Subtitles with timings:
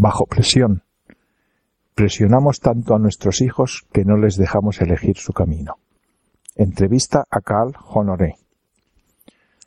[0.00, 0.84] Bajo presión.
[1.96, 5.74] Presionamos tanto a nuestros hijos que no les dejamos elegir su camino.
[6.54, 8.36] Entrevista a Carl Honoré.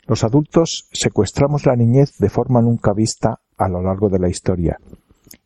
[0.08, 4.78] Los adultos secuestramos la niñez de forma nunca vista a lo largo de la historia,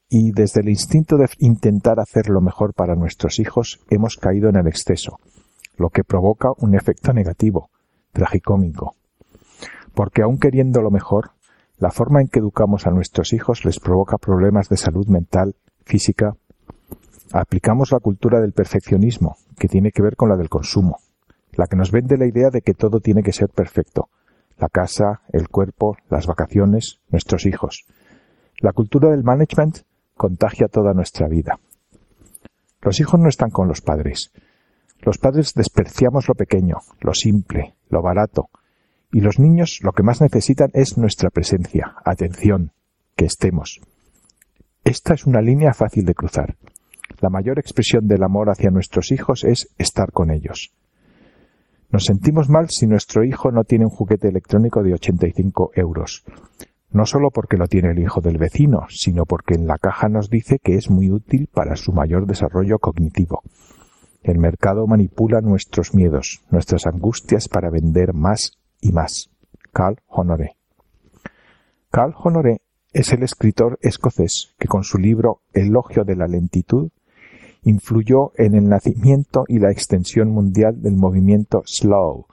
[0.08, 4.58] y desde el instinto de intentar hacer lo mejor para nuestros hijos hemos caído en
[4.58, 5.18] el exceso,
[5.78, 7.72] lo que provoca un efecto negativo,
[8.12, 8.94] tragicómico.
[9.96, 11.32] Porque aun queriendo lo mejor,
[11.78, 16.36] la forma en que educamos a nuestros hijos les provoca problemas de salud mental, física.
[17.34, 21.00] Aplicamos la cultura del perfeccionismo, que tiene que ver con la del consumo,
[21.54, 24.10] la que nos vende la idea de que todo tiene que ser perfecto,
[24.58, 27.86] la casa, el cuerpo, las vacaciones, nuestros hijos.
[28.60, 29.80] La cultura del management
[30.16, 31.60] contagia toda nuestra vida.
[32.82, 34.32] Los hijos no están con los padres.
[35.02, 38.50] Los padres despreciamos lo pequeño, lo simple, lo barato,
[39.16, 42.74] y los niños lo que más necesitan es nuestra presencia, atención,
[43.16, 43.80] que estemos.
[44.84, 46.58] Esta es una línea fácil de cruzar.
[47.22, 50.74] La mayor expresión del amor hacia nuestros hijos es estar con ellos.
[51.90, 56.26] Nos sentimos mal si nuestro hijo no tiene un juguete electrónico de 85 euros.
[56.92, 60.30] No solo porque lo tiene el hijo del vecino, sino porque en la caja nos
[60.30, 63.44] dice que es muy útil para su mayor desarrollo cognitivo.
[64.24, 69.30] El mercado manipula nuestros miedos, nuestras angustias para vender más y más.
[69.74, 70.56] Carl Honoré.
[71.92, 72.62] Carl Honoré
[72.94, 76.92] es el escritor escocés que con su libro Elogio de la lentitud
[77.64, 82.28] influyó en el nacimiento y la extensión mundial del movimiento Slow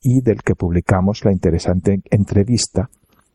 [0.00, 2.90] y del que publicamos la interesante entrevista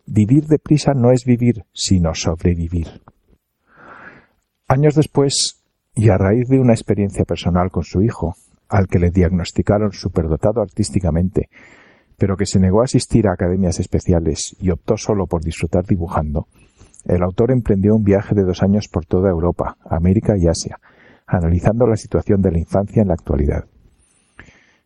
[0.05, 3.01] Vivir deprisa no es vivir, sino sobrevivir.
[4.67, 5.63] Años después,
[5.95, 8.35] y a raíz de una experiencia personal con su hijo,
[8.67, 11.49] al que le diagnosticaron superdotado artísticamente,
[12.21, 16.45] pero que se negó a asistir a academias especiales y optó solo por disfrutar dibujando,
[17.03, 20.79] el autor emprendió un viaje de dos años por toda Europa, América y Asia,
[21.25, 23.65] analizando la situación de la infancia en la actualidad.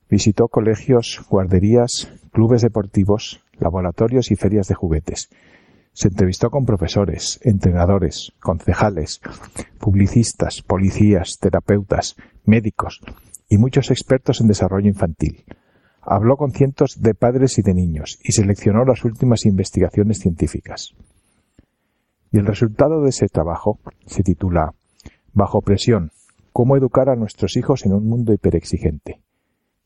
[0.10, 5.28] Visitó colegios, guarderías, clubes deportivos, laboratorios y ferias de juguetes.
[5.92, 9.20] Se entrevistó con profesores, entrenadores, concejales,
[9.78, 12.16] publicistas, policías, terapeutas,
[12.46, 13.02] médicos
[13.50, 15.44] y muchos expertos en desarrollo infantil.
[16.06, 20.94] Habló con cientos de padres y de niños y seleccionó las últimas investigaciones científicas.
[22.32, 24.74] Y el resultado de ese trabajo se titula
[25.34, 26.12] Bajo presión,
[26.52, 29.22] cómo educar a nuestros hijos en un mundo hiperexigente.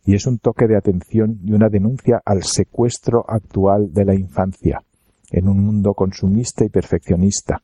[0.04, 4.84] Y es un toque de atención y una denuncia al secuestro actual de la infancia,
[5.32, 7.62] en un mundo consumista y perfeccionista,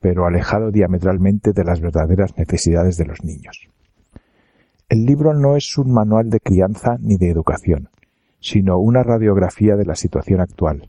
[0.00, 3.68] pero alejado diametralmente de las verdaderas necesidades de los niños.
[4.88, 7.88] El libro no es un manual de crianza ni de educación,
[8.38, 10.88] sino una radiografía de la situación actual,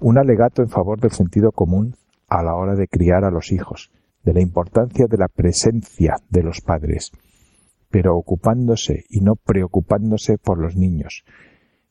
[0.00, 1.96] un alegato en favor del sentido común
[2.28, 3.90] a la hora de criar a los hijos,
[4.24, 7.12] de la importancia de la presencia de los padres,
[7.90, 11.26] pero ocupándose y no preocupándose por los niños,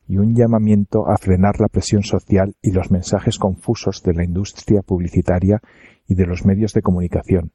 [0.08, 4.82] y un llamamiento a frenar la presión social y los mensajes confusos de la industria
[4.82, 5.60] publicitaria
[6.08, 7.52] y de los medios de comunicación,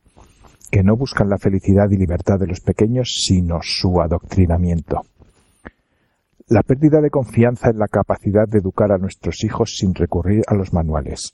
[0.71, 5.01] que no buscan la felicidad y libertad de los pequeños, sino su adoctrinamiento.
[6.47, 10.55] La pérdida de confianza en la capacidad de educar a nuestros hijos sin recurrir a
[10.55, 11.33] los manuales.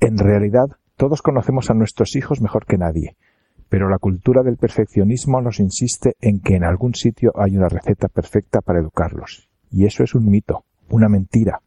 [0.00, 0.66] En realidad,
[0.96, 3.16] todos conocemos a nuestros hijos mejor que nadie,
[3.68, 8.08] pero la cultura del perfeccionismo nos insiste en que en algún sitio hay una receta
[8.08, 9.48] perfecta para educarlos.
[9.70, 11.60] Y eso es un mito, una mentira.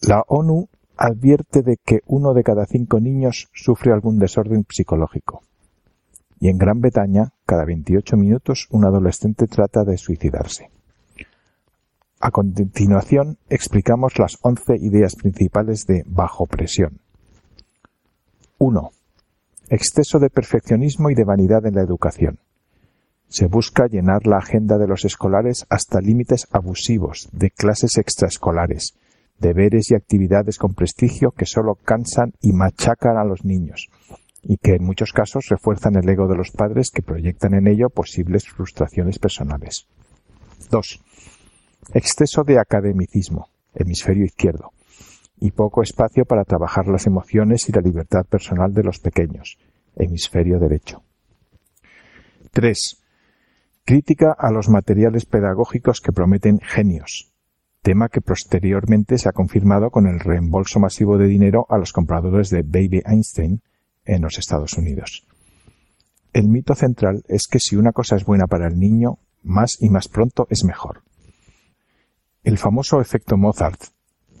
[0.00, 0.68] La ONU
[1.02, 5.42] advierte de que uno de cada cinco niños sufre algún desorden psicológico.
[6.38, 10.70] Y en Gran Bretaña, cada 28 minutos, un adolescente trata de suicidarse.
[12.20, 17.00] A continuación, explicamos las 11 ideas principales de bajo presión.
[18.58, 18.90] 1.
[19.70, 22.38] Exceso de perfeccionismo y de vanidad en la educación.
[23.26, 28.94] Se busca llenar la agenda de los escolares hasta límites abusivos de clases extraescolares,
[29.42, 33.90] deberes y actividades con prestigio que solo cansan y machacan a los niños,
[34.42, 37.90] y que en muchos casos refuerzan el ego de los padres que proyectan en ello
[37.90, 39.86] posibles frustraciones personales.
[40.70, 41.00] 2.
[41.92, 44.72] Exceso de academicismo, hemisferio izquierdo
[45.38, 49.58] y poco espacio para trabajar las emociones y la libertad personal de los pequeños,
[49.96, 51.02] hemisferio derecho.
[52.52, 53.02] 3.
[53.84, 57.31] Crítica a los materiales pedagógicos que prometen genios,
[57.82, 62.48] tema que posteriormente se ha confirmado con el reembolso masivo de dinero a los compradores
[62.48, 63.60] de Baby Einstein
[64.04, 65.26] en los Estados Unidos.
[66.32, 69.90] El mito central es que si una cosa es buena para el niño, más y
[69.90, 71.02] más pronto es mejor.
[72.44, 73.82] El famoso efecto Mozart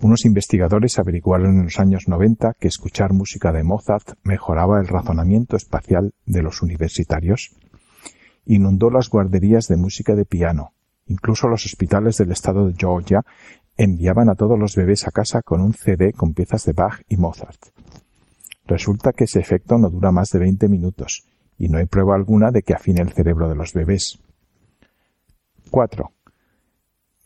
[0.00, 5.56] Unos investigadores averiguaron en los años 90 que escuchar música de Mozart mejoraba el razonamiento
[5.56, 7.56] espacial de los universitarios.
[8.46, 10.72] Inundó las guarderías de música de piano.
[11.12, 13.20] Incluso los hospitales del estado de Georgia
[13.76, 17.18] enviaban a todos los bebés a casa con un CD con piezas de Bach y
[17.18, 17.66] Mozart.
[18.66, 21.24] Resulta que ese efecto no dura más de 20 minutos
[21.58, 24.20] y no hay prueba alguna de que afine el cerebro de los bebés.
[25.70, 26.10] 4.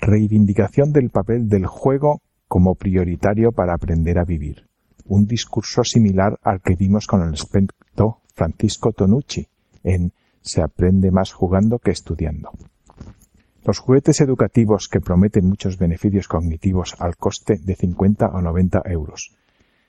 [0.01, 4.67] Reivindicación del papel del juego como prioritario para aprender a vivir.
[5.05, 9.47] Un discurso similar al que vimos con el experto Francisco Tonucci
[9.85, 12.51] en Se aprende más jugando que estudiando.
[13.67, 19.35] Los juguetes educativos que prometen muchos beneficios cognitivos al coste de 50 o 90 euros.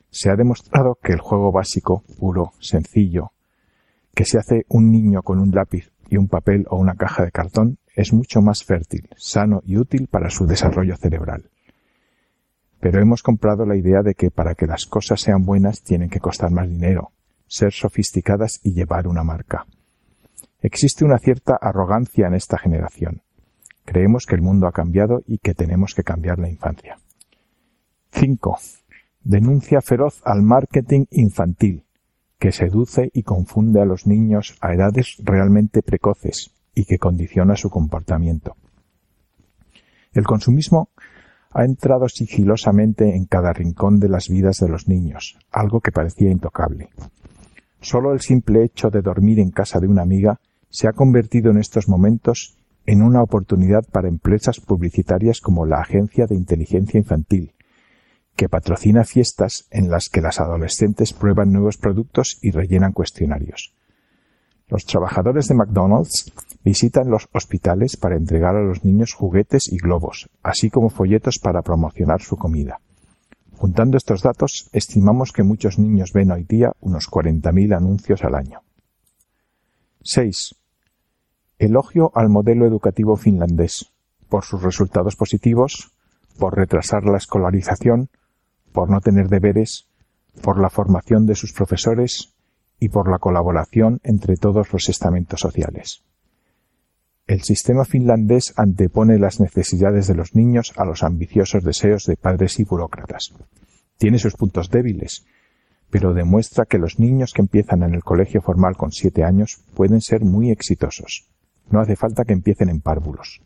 [0.09, 3.33] Se ha demostrado que el juego básico, puro, sencillo,
[4.15, 7.31] que se hace un niño con un lápiz y un papel o una caja de
[7.31, 11.51] cartón es mucho más fértil, sano y útil para su desarrollo cerebral.
[12.79, 16.19] Pero hemos comprado la idea de que para que las cosas sean buenas tienen que
[16.19, 17.12] costar más dinero,
[17.45, 19.68] ser sofisticadas y llevar una marca.
[20.62, 23.21] Existe una cierta arrogancia en esta generación.
[23.88, 27.00] Creemos que el mundo ha cambiado y que tenemos que cambiar la infancia.
[28.12, 28.60] 5.
[29.24, 31.86] Denuncia feroz al marketing infantil,
[32.38, 37.69] que seduce y confunde a los niños a edades realmente precoces y que condiciona su
[37.69, 38.57] comportamiento.
[40.12, 40.89] El consumismo
[41.54, 46.30] ha entrado sigilosamente en cada rincón de las vidas de los niños, algo que parecía
[46.30, 46.89] intocable.
[47.80, 51.57] Solo el simple hecho de dormir en casa de una amiga se ha convertido en
[51.57, 52.57] estos momentos
[52.88, 57.54] en una oportunidad para empresas publicitarias como la Agencia de Inteligencia Infantil,
[58.36, 63.74] que patrocina fiestas en las que las adolescentes prueban nuevos productos y rellenan cuestionarios.
[64.69, 66.31] Los trabajadores de McDonald's
[66.63, 71.62] visitan los hospitales para entregar a los niños juguetes y globos, así como folletos para
[71.62, 72.80] promocionar su comida.
[73.57, 78.62] Juntando estos datos, estimamos que muchos niños ven hoy día unos 40.000 anuncios al año.
[80.04, 80.56] 6.
[81.59, 83.92] Elogio al modelo educativo finlandés,
[84.30, 85.92] por sus resultados positivos,
[86.38, 88.09] por retrasar la escolarización,
[88.71, 89.88] por no tener deberes,
[90.44, 92.33] por la formación de sus profesores
[92.80, 96.04] y por la colaboración entre todos los estamentos sociales.
[97.25, 102.60] El sistema finlandés antepone las necesidades de los niños a los ambiciosos deseos de padres
[102.60, 103.33] y burócratas.
[103.98, 105.25] Tiene sus puntos débiles,
[105.89, 110.01] pero demuestra que los niños que empiezan en el colegio formal con siete años pueden
[110.01, 111.27] ser muy exitosos.
[111.69, 113.42] No hace falta que empiecen en párvulos.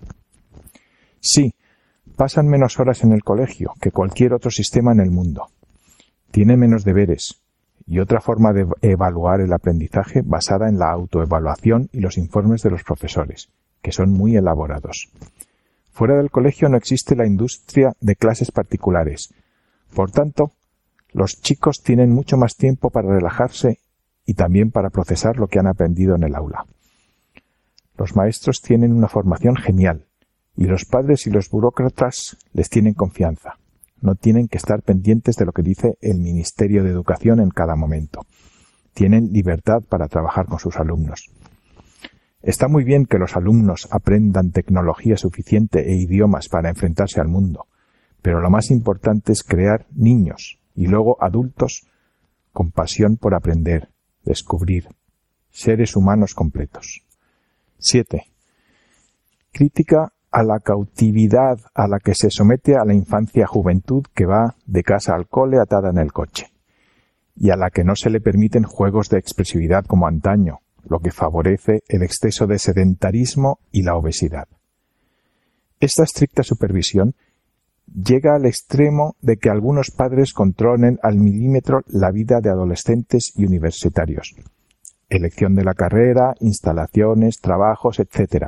[1.19, 1.53] Sí,
[2.15, 5.47] pasan menos horas en el colegio que cualquier otro sistema en el mundo.
[6.31, 7.41] Tienen menos deberes,
[7.85, 12.71] y otra forma de evaluar el aprendizaje basada en la autoevaluación y los informes de
[12.71, 13.49] los profesores,
[13.81, 15.09] que son muy elaborados.
[15.91, 19.33] Fuera del colegio no existe la industria de clases particulares.
[19.93, 20.53] Por tanto,
[21.11, 23.79] los chicos tienen mucho más tiempo para relajarse
[24.25, 26.65] y también para procesar lo que han aprendido en el aula.
[28.01, 30.07] Los maestros tienen una formación genial
[30.57, 33.59] y los padres y los burócratas les tienen confianza.
[34.01, 37.75] No tienen que estar pendientes de lo que dice el Ministerio de Educación en cada
[37.75, 38.25] momento.
[38.95, 41.29] Tienen libertad para trabajar con sus alumnos.
[42.41, 47.67] Está muy bien que los alumnos aprendan tecnología suficiente e idiomas para enfrentarse al mundo,
[48.23, 51.85] pero lo más importante es crear niños y luego adultos
[52.51, 53.89] con pasión por aprender,
[54.23, 54.87] descubrir,
[55.51, 57.03] seres humanos completos.
[57.83, 58.27] 7.
[59.51, 64.55] Crítica a la cautividad a la que se somete a la infancia juventud que va
[64.67, 66.45] de casa al cole atada en el coche,
[67.35, 71.09] y a la que no se le permiten juegos de expresividad como antaño, lo que
[71.09, 74.47] favorece el exceso de sedentarismo y la obesidad.
[75.79, 77.15] Esta estricta supervisión
[77.91, 83.45] llega al extremo de que algunos padres controlen al milímetro la vida de adolescentes y
[83.45, 84.35] universitarios.
[85.11, 88.45] Elección de la carrera, instalaciones, trabajos, etc.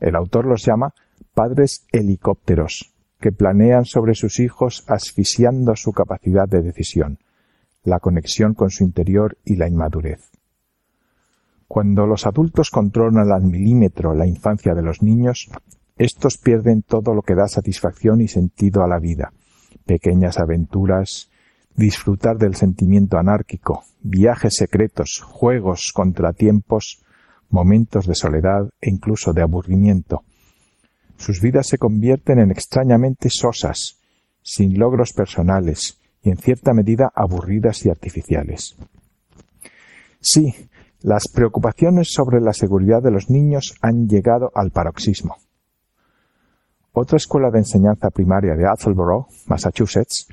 [0.00, 0.92] El autor los llama
[1.34, 7.18] padres helicópteros, que planean sobre sus hijos asfixiando su capacidad de decisión,
[7.84, 10.32] la conexión con su interior y la inmadurez.
[11.68, 15.48] Cuando los adultos controlan al milímetro la infancia de los niños,
[15.96, 19.32] estos pierden todo lo que da satisfacción y sentido a la vida.
[19.86, 21.30] Pequeñas aventuras,
[21.78, 27.04] disfrutar del sentimiento anárquico, viajes secretos, juegos, contratiempos,
[27.50, 30.22] momentos de soledad e incluso de aburrimiento.
[31.16, 34.00] Sus vidas se convierten en extrañamente sosas,
[34.42, 38.76] sin logros personales y en cierta medida aburridas y artificiales.
[40.20, 40.52] Sí,
[41.00, 45.36] las preocupaciones sobre la seguridad de los niños han llegado al paroxismo.
[46.92, 50.26] Otra escuela de enseñanza primaria de Attleboro, Massachusetts,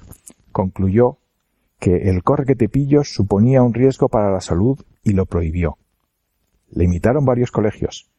[0.52, 1.20] concluyó
[1.86, 5.78] que el correquetepillos suponía un riesgo para la salud y lo prohibió.
[6.72, 8.10] Le imitaron varios colegios.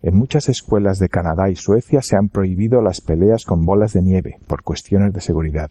[0.00, 4.00] En muchas escuelas de Canadá y Suecia se han prohibido las peleas con bolas de
[4.00, 5.70] nieve por cuestiones de seguridad.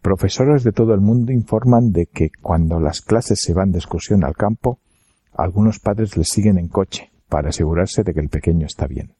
[0.00, 4.24] Profesores de todo el mundo informan de que cuando las clases se van de excursión
[4.24, 4.78] al campo,
[5.34, 9.12] algunos padres les siguen en coche para asegurarse de que el pequeño está bien.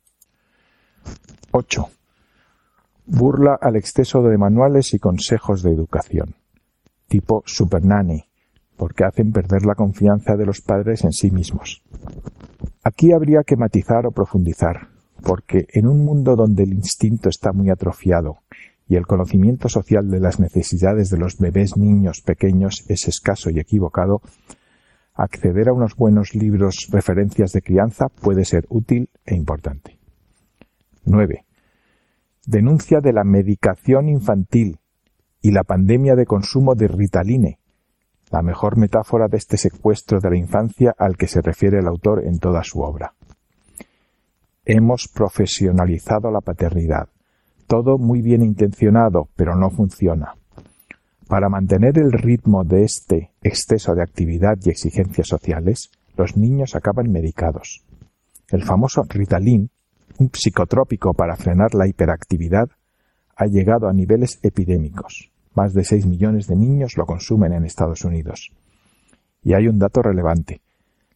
[1.50, 1.90] 8.
[3.04, 6.36] Burla al exceso de manuales y consejos de educación,
[7.12, 8.24] tipo Super Nanny,
[8.78, 11.82] porque hacen perder la confianza de los padres en sí mismos.
[12.82, 14.88] Aquí habría que matizar o profundizar,
[15.22, 18.38] porque en un mundo donde el instinto está muy atrofiado
[18.88, 23.60] y el conocimiento social de las necesidades de los bebés niños pequeños es escaso y
[23.60, 24.22] equivocado,
[25.12, 29.98] acceder a unos buenos libros referencias de crianza puede ser útil e importante.
[31.04, 31.44] 9.
[32.46, 34.78] Denuncia de la medicación infantil
[35.42, 37.58] y la pandemia de consumo de Ritaline,
[38.30, 42.24] la mejor metáfora de este secuestro de la infancia al que se refiere el autor
[42.24, 43.14] en toda su obra.
[44.64, 47.08] Hemos profesionalizado la paternidad.
[47.66, 50.36] Todo muy bien intencionado, pero no funciona.
[51.28, 57.10] Para mantener el ritmo de este exceso de actividad y exigencias sociales, los niños acaban
[57.10, 57.84] medicados.
[58.48, 59.70] El famoso Ritalin,
[60.18, 62.68] un psicotrópico para frenar la hiperactividad,
[63.34, 65.31] ha llegado a niveles epidémicos.
[65.54, 68.52] Más de 6 millones de niños lo consumen en Estados Unidos.
[69.42, 70.60] Y hay un dato relevante.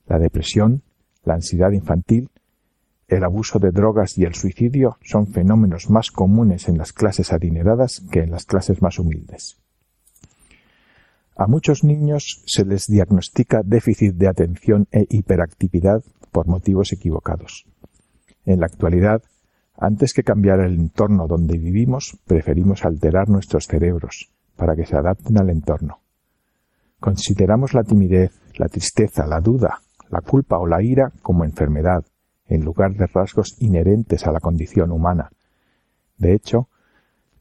[0.06, 0.82] La depresión,
[1.24, 2.30] la ansiedad infantil,
[3.08, 8.02] el abuso de drogas y el suicidio son fenómenos más comunes en las clases adineradas
[8.10, 9.58] que en las clases más humildes.
[11.36, 16.02] A muchos niños se les diagnostica déficit de atención e hiperactividad
[16.32, 17.66] por motivos equivocados.
[18.44, 19.22] En la actualidad,
[19.78, 25.38] antes que cambiar el entorno donde vivimos, preferimos alterar nuestros cerebros para que se adapten
[25.38, 26.00] al entorno.
[26.98, 32.04] Consideramos la timidez, la tristeza, la duda, la culpa o la ira como enfermedad,
[32.48, 35.30] en lugar de rasgos inherentes a la condición humana.
[36.16, 36.68] De hecho,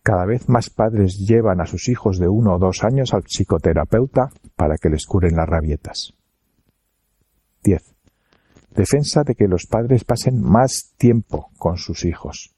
[0.03, 4.29] cada vez más padres llevan a sus hijos de uno o dos años al psicoterapeuta
[4.55, 6.13] para que les curen las rabietas.
[7.63, 7.94] 10.
[8.75, 12.53] Defensa de que los padres pasen más tiempo con sus hijos.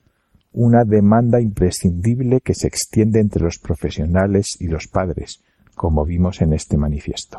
[0.52, 5.44] Una demanda imprescindible que se extiende entre los profesionales y los padres,
[5.76, 7.38] como vimos en este manifiesto.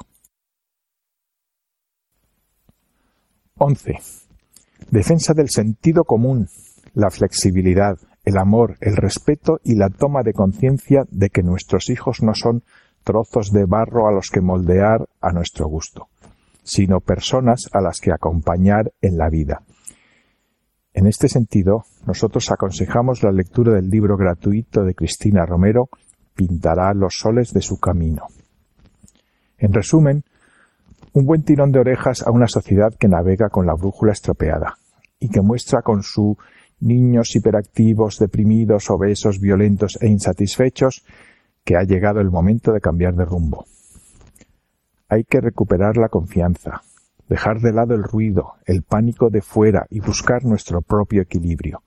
[3.57, 3.95] 11.
[4.93, 6.49] Defensa del sentido común,
[6.95, 12.23] la flexibilidad, el amor, el respeto y la toma de conciencia de que nuestros hijos
[12.23, 12.63] no son
[13.03, 16.09] trozos de barro a los que moldear a nuestro gusto,
[16.69, 19.63] sino personas a las que acompañar en la vida.
[20.93, 25.89] En este sentido, nosotros aconsejamos la lectura del libro gratuito de Cristina Romero,
[26.35, 28.27] Pintará los soles de su camino.
[29.57, 30.23] En resumen,
[31.15, 34.77] un buen tirón de orejas a una sociedad que navega con la brújula estropeada
[35.19, 36.37] y que muestra con su
[36.79, 41.05] niños hiperactivos, deprimidos, obesos, violentos e insatisfechos,
[41.65, 43.67] que ha llegado el momento de cambiar de rumbo.
[45.11, 46.83] Hay que recuperar la confianza,
[47.31, 51.83] dejar de lado el ruido, el pánico de fuera y buscar nuestro propio equilibrio.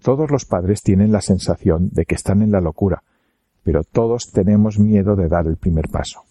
[0.00, 3.02] Todos los padres tienen la sensación de que están en la locura,
[3.64, 6.22] pero todos tenemos miedo de dar el primer paso.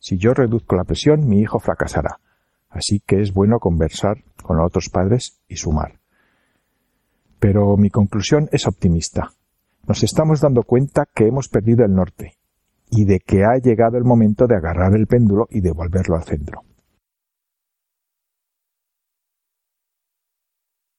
[0.00, 2.18] Si yo reduzco la presión, mi hijo fracasará.
[2.68, 6.00] Así que es bueno conversar con otros padres y sumar.
[7.38, 9.30] Pero mi conclusión es optimista.
[9.86, 12.35] Nos estamos dando cuenta que hemos perdido el norte
[12.90, 16.62] y de que ha llegado el momento de agarrar el péndulo y devolverlo al centro.